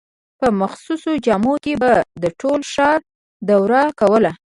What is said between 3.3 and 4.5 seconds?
دوره کوله.